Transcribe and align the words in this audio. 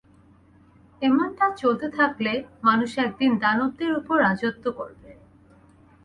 এমনটা 1.01 1.45
চলতে 1.57 1.87
থাকলে, 1.89 2.33
মানুষ 2.63 2.91
একদিন 2.97 3.31
দানবদের 3.37 3.91
উপর 3.97 4.15
রাজত্ব 4.19 4.65
করবে। 4.71 5.11